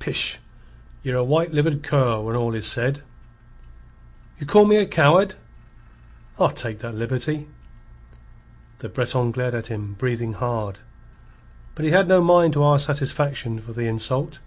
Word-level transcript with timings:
"Pish! 0.00 0.38
Ye're 1.02 1.16
a 1.16 1.24
white 1.24 1.50
livered 1.54 1.82
cur 1.82 2.20
when 2.20 2.36
all 2.36 2.52
is 2.54 2.66
said." 2.66 3.02
"You 4.38 4.44
call 4.44 4.66
me 4.66 4.76
a 4.76 4.84
coward?" 4.84 5.36
"I'll 6.38 6.50
take 6.50 6.80
that 6.80 6.94
liberty." 6.94 7.48
The 8.80 8.90
Breton 8.90 9.32
glared 9.32 9.54
at 9.54 9.68
him, 9.68 9.94
breathing 9.94 10.34
hard. 10.34 10.80
But 11.74 11.86
he 11.86 11.90
had 11.90 12.06
no 12.06 12.20
mind 12.20 12.52
to 12.52 12.66
ask 12.66 12.86
satisfaction 12.86 13.60
for 13.60 13.72
the 13.72 13.86
insult. 13.88 14.40